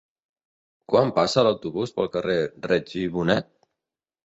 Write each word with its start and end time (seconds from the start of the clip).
Quan 0.93 1.11
passa 1.17 1.43
l'autobús 1.49 1.95
pel 1.99 2.11
carrer 2.17 2.39
Reig 2.71 2.99
i 3.05 3.07
Bonet? 3.19 3.49